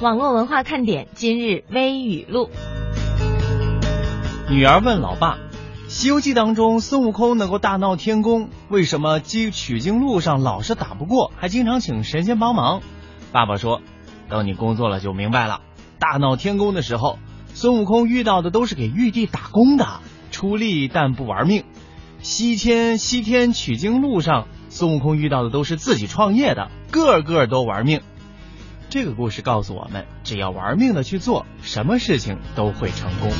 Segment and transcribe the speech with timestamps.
[0.00, 2.48] 网络文化看点今日微语录。
[4.48, 5.36] 女儿问老爸
[5.90, 12.80] ：“《西游记》当中孙悟空能够大闹天宫，为什么经取经路上老是打不过，还经常请神仙帮忙？”
[13.30, 13.82] 爸爸说
[14.30, 15.60] ：“等你工作了就明白了。
[15.98, 17.18] 大闹天宫的时候，
[17.52, 21.64] 孙悟空遇到的都是给玉帝打工的，出力但不玩命；
[22.22, 28.00] 西天西天取经路上，孙悟空遇到的都是自己创业的，个个都玩命。”
[28.90, 33.30] 这个故事告诉我们，只要玩命的去做，什么事情都会成功。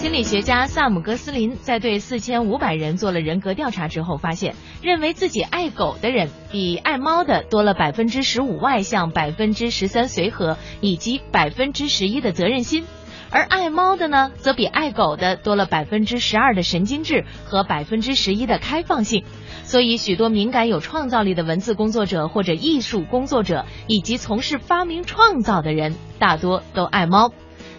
[0.00, 12.84] 心理学家萨姆·格斯林在对四千五百人做了人格调查之后，发现认为自己爱狗的人比爱猫的多了百分之十五外向、百分之十三随和以及百分之十一的责任心，
[13.30, 19.24] 而爱猫的呢，则比爱狗的多了百分之十二的神经质和百分之十一的开放性。
[19.64, 27.32] 所以，许多敏感有创造力的文字工作者或者艺术工作者，以及从事发明创造的人，大多都爱猫。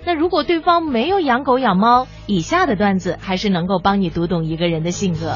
[0.05, 5.35] 那如果对方没有养狗养猫，以下的段子还是能够帮你读懂一个人的性格。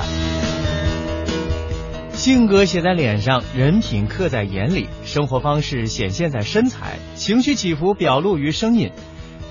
[2.11, 8.91] 性格写在脸上，人品刻在眼里，生活方式显现在身材，情绪起伏表露于声音，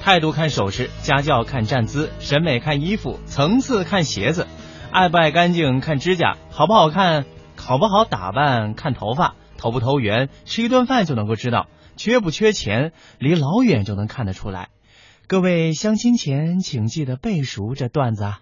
[0.03, 4.49] 态度看手势，家教看站姿，审美看衣服，层次看鞋子。
[4.91, 7.25] 爱不爱干净看指甲，好不好看，
[7.57, 14.71] 好不好打扮看头发，投不投缘，吃一顿饭就能够知道，缺不缺钱，离老远就能看得出来。
[15.29, 18.41] 各位相亲前，请记得背熟这段子啊。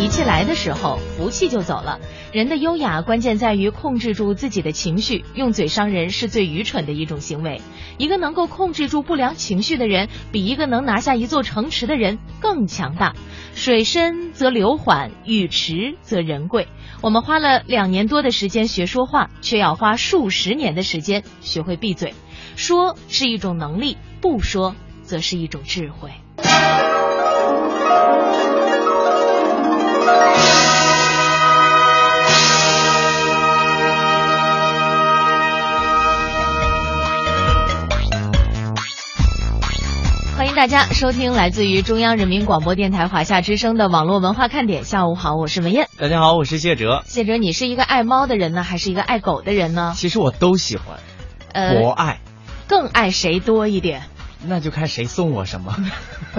[0.00, 2.00] 脾气来的时候，福气就走了。
[2.32, 7.60] 人的优雅关键在于控制住自己的情绪，用嘴伤人是最愚蠢的一种行为。
[7.98, 13.12] 一个能够控制住不良情绪的人，比一个能拿下一座城池的人更强大。
[13.54, 16.66] 水深则流缓，雨迟则人贵。
[17.02, 22.14] 我们花了两年多的时间学说话，却要花数十年的时间学会闭嘴。
[22.56, 26.10] 说是一种能力，不说则是一种智慧。
[40.50, 44.82] 迎大家收听来自于中央人民广播电台华夏之声的网络文化看点。
[44.82, 45.88] 下午好，我是文燕。
[45.96, 47.04] 大家好，我是谢哲。
[47.06, 49.92] 谢哲，你是一个爱猫的人呢，还是一个爱狗的人呢？
[49.96, 50.98] 其实我都喜欢，
[51.52, 52.18] 博爱。
[52.66, 54.02] 更爱谁多一点？
[54.46, 55.74] 那就看谁送我什么。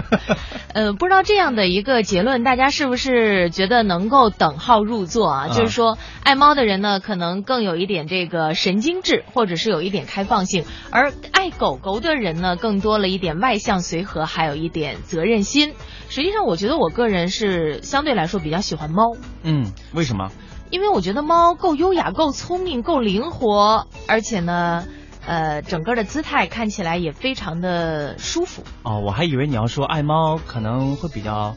[0.73, 5.47] 呃，不知道这样的一个结论，大家是不是觉得能够等号入座啊？
[5.49, 15.73] 就是说，爱猫的人呢，可能更有一点这个神经质，或者是有一点开放性；而爱狗狗的人呢，更多了一点外向随和，还有一点责任心。
[16.09, 19.15] 实际上，我觉得我个人是相对来说比较喜欢猫。
[19.43, 20.31] 嗯，为什么？
[20.69, 24.85] 因为我觉得猫够优雅、够聪明、够灵活，而且呢。
[25.25, 28.99] 呃，整个的姿态看起来也非常的舒服哦。
[28.99, 31.55] 我还以为你要说爱猫可能会比较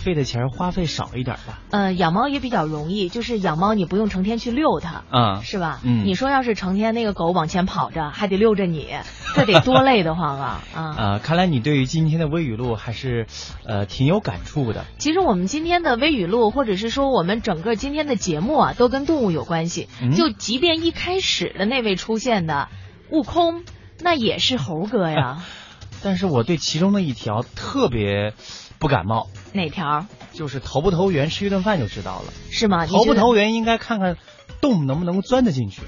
[0.00, 1.60] 费的钱花费少一点吧。
[1.70, 5.80] 呃，养猫也比较容易，就是养猫你不用成天去遛它，嗯，是吧？
[5.84, 8.88] 嗯，你说要是成天那个狗往前跑着，还得遛着你，
[9.36, 10.62] 这得多累得慌啊！
[10.74, 13.26] 啊，呃，看来你对于今天的微语录还是
[13.64, 14.86] 呃挺有感触的。
[14.98, 19.88] 其实我们今天的微语录，或者是说我们整个今天的节目啊，都跟动物有关系。
[20.16, 22.68] 就即便一开始的那位出现的。
[23.12, 23.64] 悟空，
[24.00, 25.42] 那也是猴哥呀。
[26.00, 28.34] 但是我对其中的一条特别
[28.80, 29.28] 不感冒。
[29.52, 30.06] 哪条？
[30.32, 32.32] 就是投不投缘，吃一顿饭就知道了。
[32.50, 32.86] 是吗？
[32.86, 34.16] 投不投缘，应该看看
[34.60, 35.82] 洞能不能钻得进去。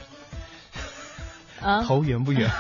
[1.60, 1.82] 啊？
[1.82, 2.50] 投缘不缘？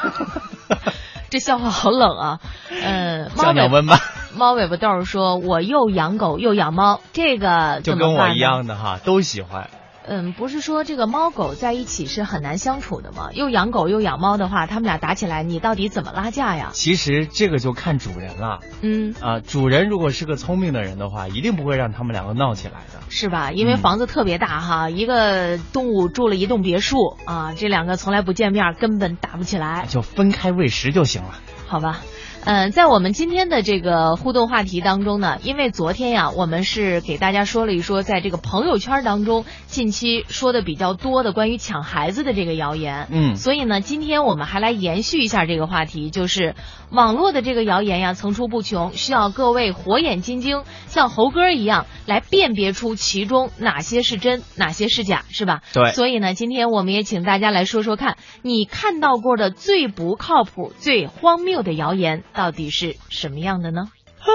[1.28, 2.40] 这笑话好冷啊。
[2.70, 3.30] 嗯。
[3.36, 3.98] 降降温吧。
[4.34, 9.68] 猫尾巴豆说：“我又养狗又养猫，这个就跟我一样的哈，都喜欢。”
[10.06, 13.30] 嗯，不是说这个猫狗在一起是很难相处的吗？
[13.32, 16.70] 又养狗又养猫的话，他们俩打起来，你到底怎么拉架呀？
[16.72, 18.60] 其实这个就看主人了。
[18.80, 23.52] 嗯啊，主人如果是个聪明的人的话，一定不会让他们两个闹起来的，是吧？
[23.52, 31.38] 因为房子特别大哈，一个动物住了一栋别墅啊，这两个从来不见面，根本打不起来，就分开喂食就行了。
[31.66, 32.00] 好吧。
[32.44, 46.56] 嗯，在我们今天的这个互动话题当中呢，因为昨天呀，我们是给大家说了一说，在这个朋友圈当中近期说的比较多的关于抢孩子的这个谣言，嗯，所以呢，今天我们还来延续一下这个话题，就是
[46.90, 55.62] 网络的这个谣言呀层出不穷，需要各位火眼金睛，像猴哥一样来辨别出其中哪些是真，哪些是假，是吧？
[55.72, 55.92] 对。
[55.92, 62.24] 所以呢，今天我们也请大家来说说看，你看到过的最不靠谱、最荒谬的谣言。
[62.34, 63.88] 到底是什么样的呢？
[64.20, 64.26] 啊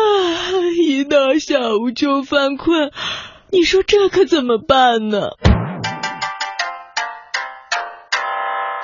[0.86, 2.92] 一到下午就犯困
[3.52, 5.30] 你说这可怎么办呢？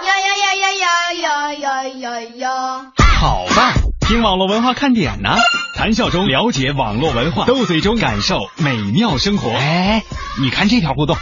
[0.05, 2.91] 呀呀呀呀呀呀呀呀呀。
[3.19, 5.35] 好吧听网络文化看点呢。
[5.75, 9.49] 谈笑中了解网络文化斗嘴中感受美妙生活。
[9.49, 10.03] 哎。
[10.41, 11.15] 你看这条互动。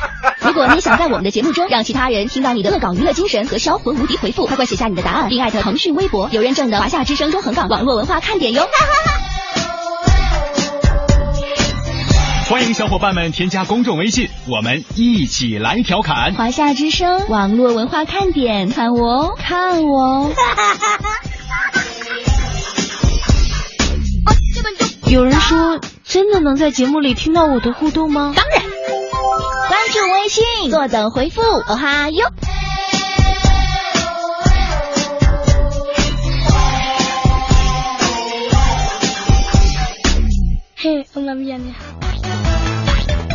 [0.51, 8.63] 如果你想在我们的节目中让其他人听到你的恶搞娱乐精神和销魂无敌回复，快快写下你的答案，并艾特腾讯微博有认证的华夏之声中横岗网络文化看点哟。
[8.63, 8.91] 哈哈哈
[12.49, 16.33] 欢迎小伙伴们添加公众微信，我们一起来调侃。
[16.33, 20.33] 华夏之声网络文化看点，看我哦，看我哦。
[25.09, 28.33] 有人说，真的能在节目里听到我的互动吗？
[28.35, 28.70] 当然，关
[29.91, 31.41] 注微信，坐等回复。
[31.41, 32.25] 哦哈哟。
[40.77, 41.83] 嘿，我妈咪你好。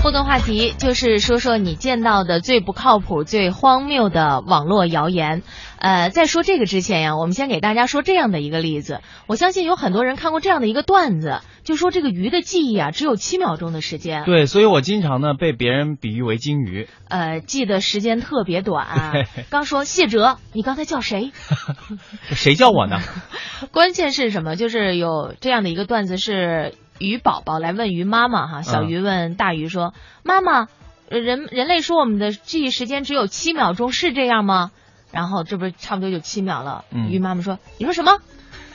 [0.02, 5.42] 互动话题就是说说你见到的最不靠谱、最荒谬的网络谣言。
[5.78, 9.02] 呃，在说这个之前呀，我们先给大家说这样的一个例子。
[9.26, 14.24] 我相信有很多人看过这样的一个段子，就说这个鱼的记忆啊只有七秒钟的时间。
[14.24, 16.88] 对，所以我经常呢被别人比喻为金鱼。
[17.08, 19.12] 呃，记得时间特别短啊。
[19.50, 21.32] 刚说谢哲，你刚才叫谁？
[22.32, 23.00] 谁叫我呢？
[23.72, 24.56] 关键是什么？
[24.56, 26.74] 就是有这样的一个段子是。
[26.98, 29.92] 鱼宝宝来问鱼妈妈哈，小鱼问大鱼说
[30.24, 30.66] ：“妈妈，
[31.10, 34.70] 人人类说我们的记忆时间只有七秒钟，是这样吗？”
[35.12, 36.86] 然后这不是差不多就七秒了。
[37.10, 38.18] 鱼妈妈说：“你说什么？”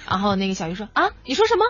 [0.08, 1.66] 然后那个小鱼说：“啊，你说什么？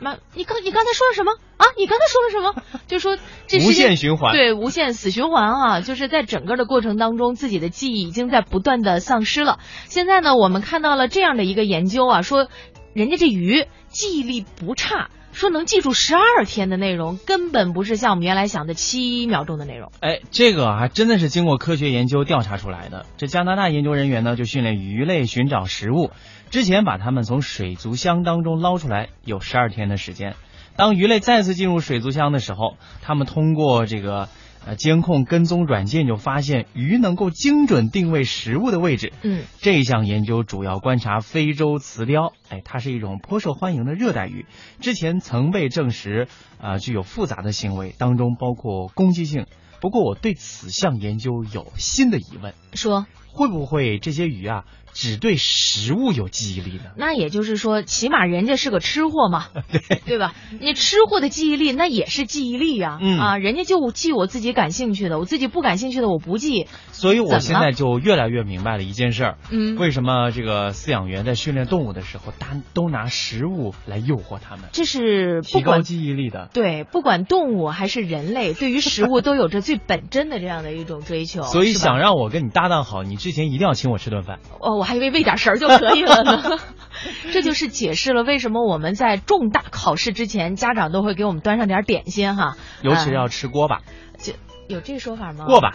[0.00, 1.32] 妈，你刚你刚才说了什么？
[1.56, 2.80] 啊，你刚才说了什么？
[2.86, 3.16] 就说
[3.46, 9.58] 这无限循环，对，无限死循环啊，就是在整个的过程当中，自己的记忆已经在不断的丧失了。
[9.86, 12.48] 现在呢，我们看到了这样的一个研究啊，说
[12.92, 19.92] 人家这鱼记忆力不差。”说能记住十二天的内容，根本不是像我们原来想的七秒钟的内容。
[20.00, 23.04] 哎，这个还真的是经过科学研究调查出来的。
[23.18, 26.10] 这加拿大研究人员呢，就训练鱼类寻找食物，
[26.48, 30.36] 之前把它们从水族箱当中捞出来，有十二天的时间。
[30.74, 34.30] 当鱼类再次进入水族箱的时候，它们通过这个。
[34.66, 39.12] 呃，监控跟踪软件就发现鱼能够精准定位食物的位置。
[39.22, 44.44] 嗯，这项研究主要观察非洲雌鲷，哎，它是一种颇受欢迎的热带鱼，
[44.80, 46.26] 之前曾被证实
[46.60, 49.46] 啊具有复杂的行为，当中包括攻击性。
[49.80, 54.64] 不过我对此项研究有新的疑问，说会不会这些鱼啊？
[54.92, 56.84] 只对食物有记忆力呢？
[56.96, 60.32] 那也就是说，起码人家是个吃货嘛，对 对吧？
[60.58, 66.66] 你吃货的记忆力那也是记忆力呀，啊，人家就记我自己感兴趣的，我自己不感兴趣的我不记。
[66.92, 74.70] 所以我现在就越来越明白了一件事儿，嗯，为什么这个饲养员在训练动物的时候，大都拿食物来诱惑他们？
[74.72, 76.48] 这是提高记忆力的。
[76.54, 81.42] 对，不管动物还是人类，对于食物都有着最本真的这样的一种追求。
[81.52, 84.38] 所以想让我跟你搭档好，你之前一定要请我吃顿饭。
[84.60, 84.84] 哦，我。
[84.84, 86.60] 还以为喂点食儿就可以了呢，
[87.32, 93.80] 这就是解释了为什么我们在重大考试之前，家长都会给我们端上点点心哈，尤其是要吃锅巴，
[94.16, 94.34] 就
[94.68, 95.46] 有这说法吗？
[95.46, 95.72] 锅巴，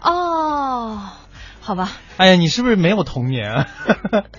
[0.00, 1.10] 哦，
[1.60, 1.92] 好吧。
[2.16, 3.66] 哎呀，你是不是没有童年？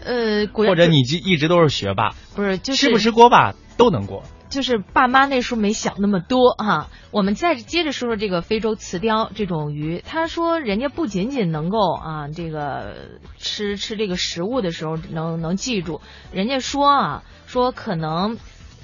[0.04, 2.16] 呃，或者你一直都是学霸？
[2.36, 4.24] 不是，就是吃不吃锅巴都能过。
[4.50, 10.04] 就是爸妈那时候没想那么多哈，我们再接着说说这个非洲慈鲷这种鱼。
[10.06, 12.96] 他说，人家不仅仅能够啊，这个
[13.38, 18.38] 吃吃这个食物的时候能能记住，人家说啊，说可能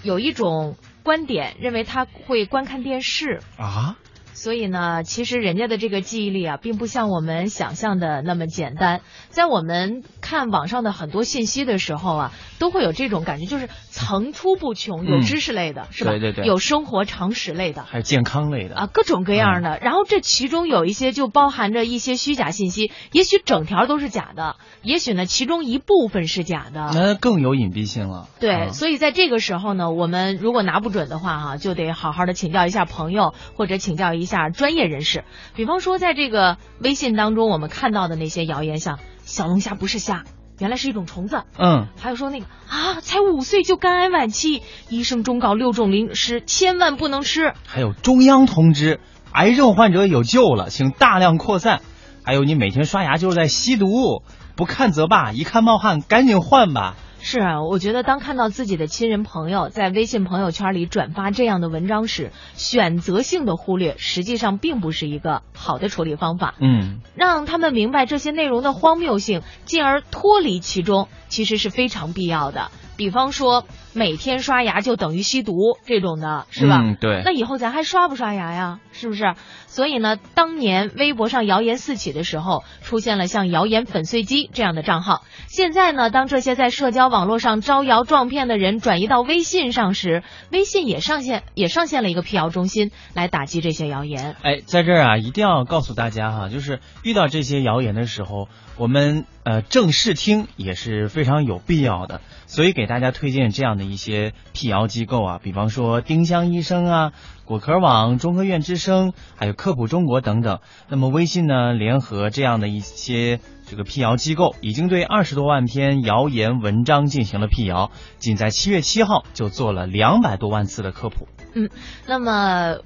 [0.03, 3.97] 有一种观点认为他会观看电视啊。
[4.35, 8.99] 所以呢，其实人家的这个记忆力啊，并不像我们想象的那么简单。
[9.29, 16.11] 在我们看网上的很多信息的时候啊，都会有这种感觉，就是层出不穷，有知识类的，是吧？
[16.11, 16.45] 对对对。
[16.45, 19.79] 有生活常识类的，还有健康类的啊，各种各样的。
[19.81, 28.27] 然后这其中有一些就包含着一些虚假信息，也许整条都是假的，也许呢其中一部分是假的，那更有隐蔽性了。
[28.41, 34.24] 对，所以在这个时候呢，我们如果拿不准的话哈，就得好好的请教一下朋友，或者请教一。
[34.25, 40.23] 一下专业人士，比方说在这个微信当中，我们看到的那些谣言，像小龙虾不是虾，
[40.57, 41.43] 原来是一种虫子。
[41.59, 47.53] 嗯，还有说那个啊，才五岁就肝癌晚期，医生忠告六种零食千万不能吃。
[47.67, 48.99] 还有中央通知，
[49.31, 51.81] 癌症患者有救了，请大量扩散。
[52.23, 54.23] 还有你每天刷牙就是在吸毒，
[54.55, 56.95] 不看则罢，一看冒汗赶紧换吧。
[57.27, 66.53] 是啊，我觉得当看到自己的亲人朋友在微信朋友圈里转发这样的文章时，选择性的忽略，实际上并不是一个好的处理方法。
[66.61, 72.69] 嗯，让他们明白这些内容的荒谬性，进而脱离其中，其实是非常必要的。
[72.95, 75.53] 比方说每天刷牙就等于吸毒
[75.85, 76.77] 这种的，是吧？
[76.81, 77.23] 嗯，对。
[77.25, 78.79] 那以后咱还刷不刷牙呀？
[78.93, 79.33] 是不是？
[79.65, 85.23] 所以呢，当年微博上谣言四起的时候，出现了像“谣言粉碎机”这样的账号。
[85.47, 94.35] 现在呢，当这些在社交网网络上招摇撞骗的人转移到微信上时，微信也上线也上线了一个辟谣中心，来打击这些谣言。
[94.41, 102.21] 哎，在这儿啊，一定要告诉大家哈，就是遇到这些谣言的时候，我们呃正视听也是非常有必要的。
[102.47, 107.11] 所以给大家推荐这样的一些辟谣机构啊，比方说丁香医生啊、
[107.43, 110.59] 果壳网、中科院之声，还有科普中国等等。
[110.87, 121.27] 那么微信呢，联合这样的一些这个辟谣机构，已经对二十多万篇谣言文章进行了辟谣，仅在七月七号就做了两百多万次的科普。
[121.55, 121.69] 嗯，
[122.07, 122.77] 那么。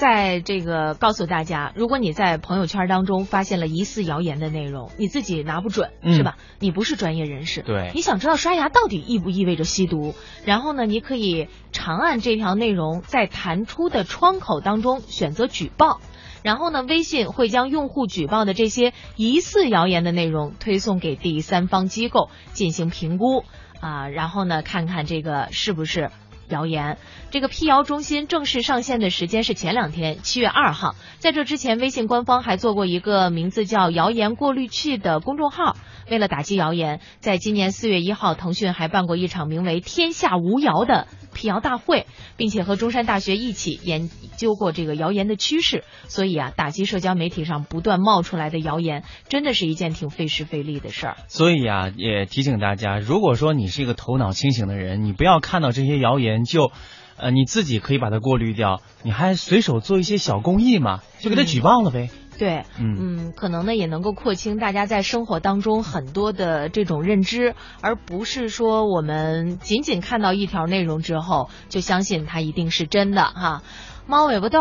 [0.00, 6.38] 在这个告诉大家，如果你在朋友圈当中发现了疑似谣言的内容，你自己拿不准，是吧？
[6.58, 10.14] 你不是专业人士，对，你想知道刷牙到底意不意味着吸毒，
[10.46, 16.00] 然后呢，你可以长按这条内容在弹出的窗口当中选择举报，
[16.42, 23.44] 然后呢，微信会将用户举报的这些疑似谣言的内容推送给第三方机构进行评估
[23.80, 26.10] 啊，然后呢，看看这个是不是。
[26.50, 26.98] 谣言，
[27.30, 30.94] 这个辟谣中心正式上线的时间是前两天，七月二号。
[31.18, 35.76] 在这之前，微信官方还做过一个名字叫“谣言过滤器”的公众号。
[36.10, 45.84] 为了打击谣言，在今年四月一号，腾讯还办过一场名为“天下无谣”的辟谣大会，并且和中山大学一起研究过这个谣言的趋势。
[46.08, 51.16] 所以啊，打击社交媒体上不断冒出来的谣言，真的是一件挺费时费力的事儿。
[51.28, 56.72] 所以啊，也提醒大家，如果说你是一个头脑清醒的人，你不要看到这些谣言就，
[57.16, 62.10] 呃，你自己可以把它过滤掉，你还随手做一些小公益嘛，就给他举报了呗。
[62.38, 73.62] 对，嗯嗯，可能呢也能够廓清大家在生活当中很多的这种认知，而不是说我们仅仅看到一条内容之后就相信它一定是真的哈。
[74.06, 74.60] 猫尾巴豆。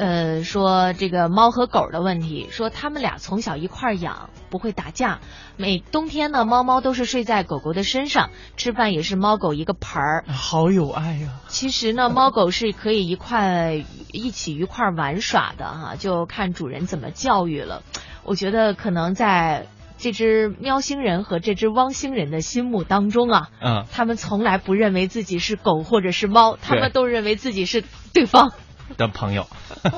[0.00, 5.18] 呃，说这个猫和狗的问题，说他们俩从小一块养，不会打架。
[5.58, 11.34] 每冬天呢，猫猫都是睡在狗狗的身上，吃饭也是猫狗一个盆儿，好有爱呀。
[11.48, 17.82] 其实呢，猫狗是可以一块一起一块玩耍的哈，就看主人怎么教育了。
[18.24, 19.66] 我觉得可能在
[19.98, 28.54] 这只喵星人和这只汪星人的心目当中啊，嗯，他们从来不认为自己是狗或者是猫，他们都认为自己是对方。
[28.96, 29.46] 的朋友，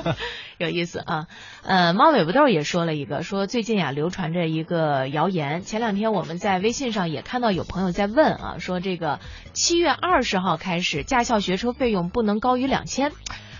[0.57, 1.27] 有意思啊。
[1.63, 5.63] 呃，猫尾巴豆也说了一个，说最近呀流传着一个谣言。
[5.63, 9.19] 前两天我们在微信上也看到有朋友在问啊，说这个
[9.53, 13.11] 七月二十号开始驾校学车费用不能高于两千。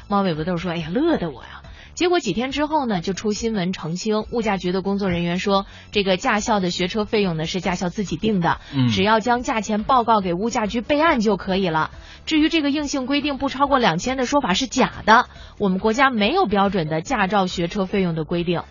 [0.07, 1.62] 猫尾巴豆说：“哎呀，乐得我呀。”
[1.95, 8.59] 结果几天之后呢，就出新闻澄清，物价局的工作人员说，这个驾校的学车费用呢是驾校自己定的，
[8.91, 11.91] 只要将价钱报告给物价局备案就可以了。
[12.25, 15.27] 至于这个硬性规定不超过两千的说法是假的，
[15.59, 18.63] 我们国家没有标准的驾照学车费用的规定。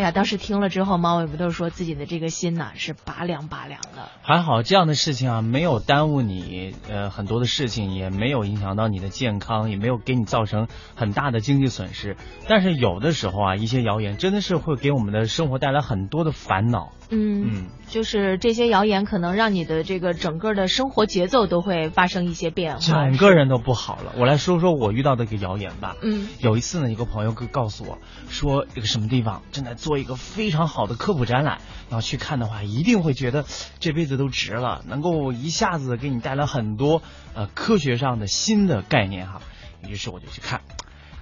[0.00, 4.08] 哎呀，当时听了之后，猫尾巴都说自己的这个心呐是拔凉拔凉的。
[4.22, 12.16] 还好这样的事情啊，没有耽误你呃很多的事情，也没有影响到你的健康，也没有给你造成很大的经济损失。
[12.48, 16.92] 但是有的时候啊，一些谣言真的是会给我们的生活带来很多的烦恼。
[17.12, 24.14] 嗯，就是这些谣言可能让你的这个整个的生活节奏都会发生一些变化，整个人都不好了。
[24.16, 25.96] 我来说说我遇到的一个谣言吧。
[26.02, 27.98] 嗯，有一次呢，一个朋友告诉我
[28.28, 33.44] 说，一个什么地方正在做一个非常好的科普展览，然后去看的话，一定会觉得
[33.80, 37.02] 这辈子都值了，能够一下子给你带来很多
[37.34, 39.42] 呃科学上的新的概念哈。
[39.88, 40.60] 于是我就去看，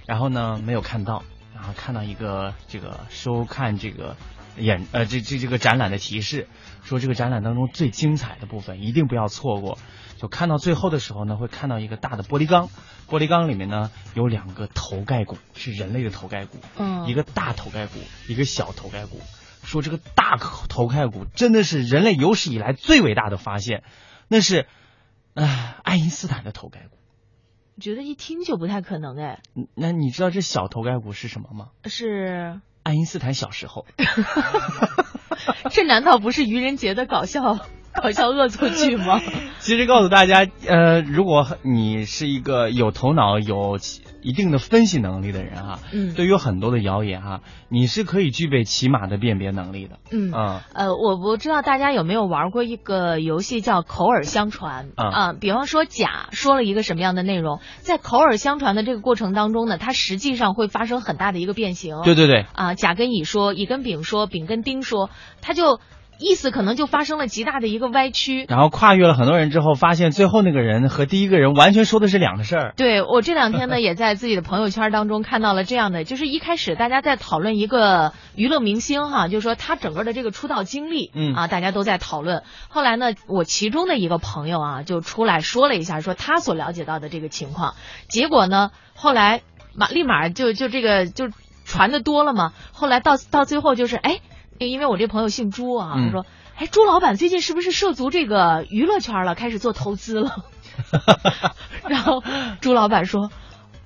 [0.05, 1.23] 然后呢没有看到，
[1.55, 4.15] 然后看到一个这个收看这个。
[4.57, 6.47] 演呃，这这这个展览的提示
[6.83, 9.77] 说，这个展览当中最精彩的部分一定不要错过。
[10.17, 12.67] 就看到最后的时候呢，会看到一个大的玻璃缸，
[13.07, 19.21] 玻璃缸里面呢有两个头盖骨，是人类的头盖骨，嗯，一个大头盖骨，一个小头盖骨。
[19.63, 23.83] 说这个大头盖骨真的是人类有史以来最伟大的发现，
[24.27, 24.67] 那是，
[25.35, 26.97] 呃，爱因斯坦的头盖骨。
[27.79, 29.39] 觉得一听就不太可能哎。
[29.73, 31.69] 那你知道这小头盖骨是什么吗？
[31.85, 32.59] 是。
[32.83, 33.85] 爱因斯坦小时候，
[35.71, 37.59] 这难道不是愚人节的搞笑？
[38.01, 39.21] 搞笑恶作剧吗？
[39.59, 43.77] 其实告诉大家，呃，如果你是一个有头脑、有
[44.21, 49.97] 一定的分析能力的人哈，嗯，对于很多的谣言哈，你是可以具备起码的辨别能力的。
[50.11, 62.01] 嗯啊，呃，我不知道大家有没有玩过一个游戏叫口耳相传啊，比方说甲说了一个什么样的内容，在口耳相传的这个过程当中呢，它实际上会发生很大的一个变形。
[62.03, 62.45] 对对对。
[62.53, 65.09] 啊，甲跟乙说，乙跟丙说，丙跟丁说，
[65.41, 65.79] 他就。
[66.19, 68.45] 意思可能就发生了极大的一个歪曲。
[68.47, 72.73] 然后跨越了很多人之后，发现最后那个人和第一个人完全说的是两个事儿。
[72.75, 82.43] 对我这两天呢， 也在自己的朋友圈当中看到了这样的，就是一开始大家在讨论一个娱乐明星哈，就是说他整个的这个出道经历，嗯啊，大家都在讨论。
[82.67, 87.75] 后来呢，我其中的一个朋友啊，就出来说了一下，说他所了解到的这个情况。
[88.09, 89.41] 结果呢，后来
[89.73, 91.29] 马立马就就这个就
[91.65, 92.51] 传的多了嘛。
[92.73, 94.19] 后来到到最后就是，哎，
[94.67, 96.25] 因为我这朋友姓朱啊，嗯他说，
[96.55, 100.31] 哎，朱老板最近是不是涉足这个娱乐圈了，开始做投资了？
[101.87, 102.23] 然后
[102.61, 103.29] 朱老板说。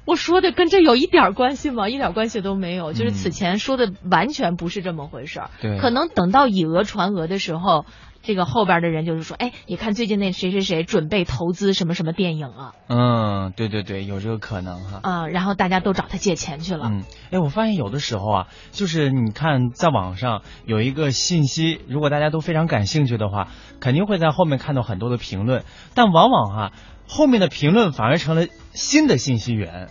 [0.06, 1.88] 我说的跟这有一点关系吗？
[1.88, 5.50] 一点关系都没有，就是此前说的完全不是这么回事儿。
[5.62, 7.86] 对可能等到以讹传讹的时候，
[8.24, 15.00] 这个后边的人就是说，哎，你看最近那谁谁谁准备投资什么什么电影了嗯，对对对，有这个可能哈。
[15.04, 16.88] 啊、然后大家都找他借钱去了。
[16.90, 23.50] 嗯，哎，我发现有的时候啊，就是你看在网上有一个信息，如果大家都非常感兴趣的话，
[23.82, 25.64] 肯定会在后面看到很多的评论，
[25.94, 26.72] 但往往啊，
[27.08, 29.90] 后面的评论反而成了新的信息源，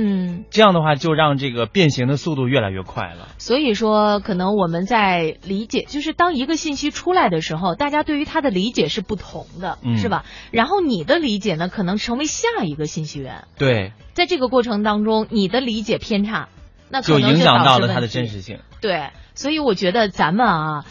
[0.00, 3.28] 嗯，这样的话就让这个变形的速度越来越快了。
[3.38, 10.24] 所以说，可能我们在理解，就是当一个信息出来的时候，大家对于它的理解是不同的，嗯是吧？
[10.52, 16.48] 然后你的理解呢，可能成为下一个信息源，对，在这个过程当中，你的理解偏差，
[16.90, 18.60] 那可就能影响到了它的真实性。
[18.80, 20.84] 对，所以我觉得咱们啊，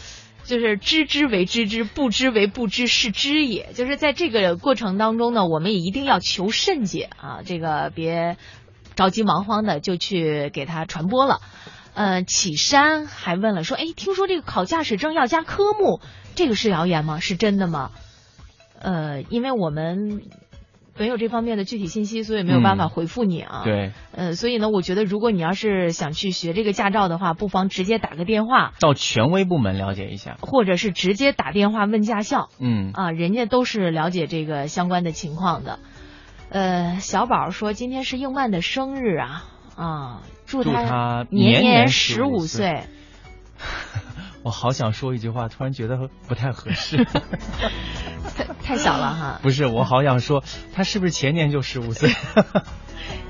[0.44, 3.70] 就是知之为知之，不知为不知，是知也。
[3.72, 8.36] 就是在这个过程当中呢，我们也一定要求甚解啊，这个别
[8.98, 11.38] 着急忙慌的就去给他传播了。
[11.94, 16.00] 呃，启山还问了说，哎，听说这个考驾驶证要加科目，
[16.34, 17.20] 这个是谣言吗？
[17.20, 17.92] 是真的吗？
[18.80, 20.22] 呃，因为我们
[20.96, 23.62] 没有这方面的具体信息，所以没有办法嗯回复你啊。
[23.62, 30.36] 对，呃，所以呢，我觉得如果你要是想去学这个驾照的话，不妨直接打个电话，到权威部门了解一下。
[30.40, 35.78] 或者是直接打电话问驾校嗯，啊，人家都是了解这个相关的情况的。
[36.50, 39.44] 呃，小宝说今天是英曼的生日啊
[39.76, 42.84] 啊，祝祝他年年十15岁。
[44.42, 47.04] 我好想说一句话，突然觉得不太合适。
[47.04, 52.10] 太 太小了哈， 不是，我好想说，他是不是前年就十五岁？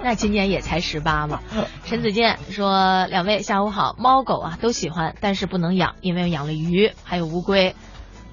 [0.03, 1.41] 那今年也才十八嘛。
[1.85, 7.75] 陈子健说：“两位下午好，猫狗啊都喜欢，但是不能养，因为养了鱼还有乌龟。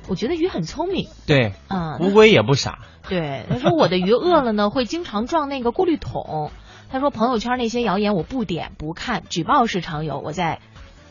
[0.07, 2.79] 我觉得鱼很聪明，对，嗯，乌龟也不傻。
[3.07, 6.51] 对，他说我的鱼饿了呢，会经常撞那个过滤桶。
[6.89, 10.19] 他说朋友圈那些谣言我不点不看，举报是常有。
[10.19, 10.59] 我在，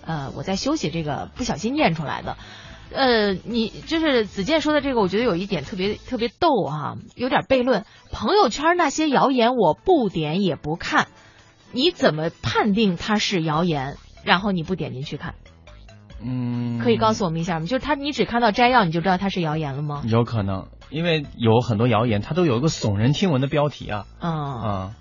[0.04, 2.36] 呃，我在休息，这个不小心念出来的。
[2.92, 7.84] 呃，你就是子健说的这个，我觉得有一点特别特别逗哈、有点悖论。
[8.12, 11.08] 朋友圈那些谣言我不点也不看，
[11.72, 13.96] 你怎么判定它是谣言？
[14.22, 15.34] 然后你不点进去看，
[16.24, 17.66] 嗯，可以告诉我们一下吗？
[17.66, 20.02] 就是他，你只看到摘要你就知道他是谣言了吗？
[20.06, 24.06] 有可能，因为有很多谣言，它都有一个耸人听闻的标题啊。
[24.20, 24.32] 嗯。
[24.32, 24.94] 啊、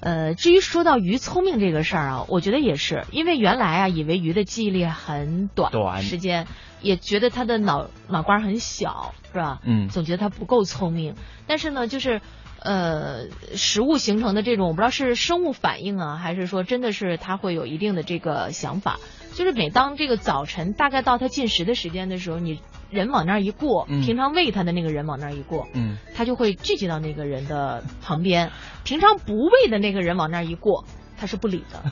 [0.00, 6.46] 呃，至于说到鱼聪明这个事儿啊，我觉得也是，因为原来啊，以为鱼的记忆力很短，短时间
[6.82, 9.60] 也觉得它的脑脑瓜很小，是吧？
[9.64, 11.14] 嗯总觉得它不够聪明。
[11.46, 12.20] 但是呢，就是
[12.64, 18.98] 呃，食物形成的这种，我不知道是生物反应啊，还是说真的是它会有一定的这个想法。
[19.34, 28.50] 就是每当这个早晨大概到它进食的时间的时候，你人往那儿一过，嗯平常喂它的那个人往那儿一过，嗯，他就会聚集到那个人的旁边。
[28.82, 30.86] 平常不喂的那个人往那儿一过，
[31.18, 31.82] 他是不理的。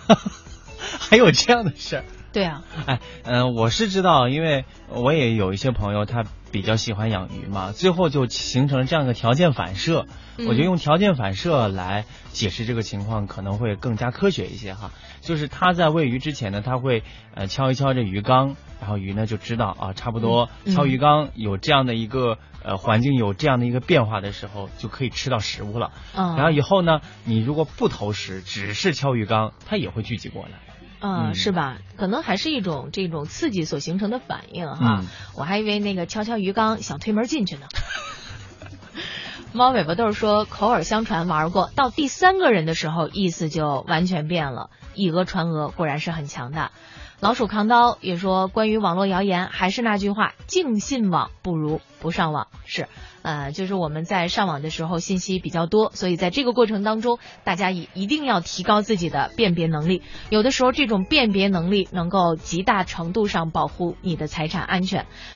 [0.78, 2.04] 还有这样的事儿。
[2.32, 10.06] 对啊，哎，嗯、我是知道，因为我也有一些朋友，他比较喜欢养鱼嘛，最后就形成了这样一个条件反射。
[10.08, 14.90] 嗯我觉得用条件反射来解释这个情况，可能会更加科学一些哈。
[15.20, 17.02] 就是他在喂鱼之前呢，他会
[17.34, 25.92] 呃敲一敲这鱼缸，然后鱼呢就知道啊，差不多嗯敲鱼缸有这样的一个呃环境有这样的一个变化的时候，就可以吃到食物了。
[26.16, 30.71] 嗯，然后以后呢，你如果不投食，只是敲鱼缸，它也会聚集过来。
[31.02, 31.78] 嗯，嗯是吧？
[31.96, 35.00] 可能还是一种这种刺激所形成的反应哈。
[35.00, 37.66] 嗯我还以为那个敲敲鱼缸想推门进去呢。
[39.54, 44.70] 猫尾巴豆说，口耳相传玩过，到第三个人的时候，意思就完全变了。
[44.94, 46.70] 以讹传讹果然是很强大。
[47.22, 52.48] 老鼠扛刀也说，关于网络谣言，还是那句话，净信网不如不上网。
[52.64, 52.88] 是，
[53.22, 60.02] 呃，就是我们在上网的时候信息比较多，所以在这个过程当中，大家也一定要提高自己的辨别能力。
[60.30, 65.06] 有的时候，这种辨别能力能够极大程度上保护你的财产安全。